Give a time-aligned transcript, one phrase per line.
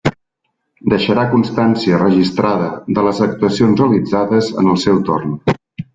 [0.93, 2.69] Deixarà constància registrada
[2.99, 5.37] de les actuacions realitzades en el seu torn.